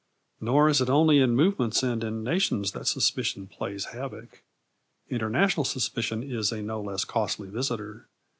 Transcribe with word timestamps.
Nor 0.39 0.67
is 0.67 0.81
it 0.81 0.89
only 0.89 1.19
in 1.19 1.35
movements 1.35 1.83
and 1.83 2.03
in 2.03 2.23
nations 2.23 2.71
that 2.71 2.87
suspicion 2.87 3.45
plays 3.45 3.85
havoc. 3.93 4.41
International 5.11 5.63
suspicion 5.63 6.23
is 6.23 6.51
a 6.51 6.63
no 6.63 6.81
less 6.81 7.05
costly 7.05 7.49
visitor. 7.49 8.07